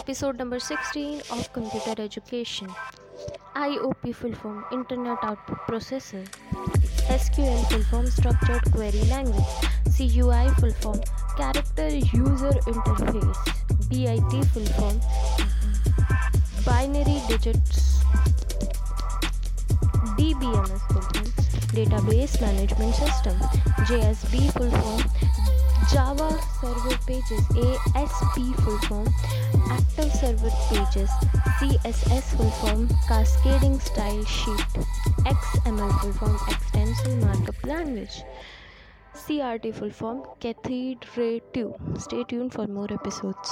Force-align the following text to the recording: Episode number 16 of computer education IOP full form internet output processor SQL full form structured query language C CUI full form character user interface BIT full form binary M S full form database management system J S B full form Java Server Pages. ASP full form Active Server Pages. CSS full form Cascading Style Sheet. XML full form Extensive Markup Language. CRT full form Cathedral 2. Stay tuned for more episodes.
Episode 0.00 0.40
number 0.40 0.58
16 0.60 1.30
of 1.32 1.48
computer 1.54 2.00
education 2.02 2.66
IOP 3.56 4.12
full 4.12 4.34
form 4.34 4.62
internet 4.74 5.24
output 5.24 5.58
processor 5.66 7.12
SQL 7.14 7.64
full 7.70 7.82
form 7.90 8.06
structured 8.10 8.72
query 8.72 9.02
language 9.08 9.90
C 9.90 10.08
CUI 10.08 10.48
full 10.60 10.72
form 10.84 11.00
character 11.40 11.94
user 12.16 12.56
interface 12.68 13.88
BIT 13.88 14.42
full 14.54 14.66
form 14.78 14.98
binary 16.66 17.16
M 17.16 17.44
S 20.64 20.88
full 20.88 21.02
form 21.02 21.74
database 21.74 22.40
management 22.42 22.94
system 22.94 23.84
J 23.84 24.00
S 24.08 24.24
B 24.32 24.48
full 24.50 24.70
form 24.70 25.39
Java 25.92 26.38
Server 26.60 26.96
Pages. 27.06 27.44
ASP 27.96 28.36
full 28.62 28.78
form 28.86 29.08
Active 29.70 30.12
Server 30.12 30.50
Pages. 30.68 31.10
CSS 31.58 32.36
full 32.36 32.50
form 32.60 32.88
Cascading 33.08 33.80
Style 33.80 34.24
Sheet. 34.24 34.66
XML 35.24 36.00
full 36.00 36.12
form 36.12 36.36
Extensive 36.48 37.24
Markup 37.24 37.64
Language. 37.64 38.22
CRT 39.14 39.74
full 39.74 39.90
form 39.90 40.22
Cathedral 40.40 41.40
2. 41.52 41.74
Stay 41.98 42.24
tuned 42.24 42.52
for 42.52 42.68
more 42.68 42.92
episodes. 42.92 43.50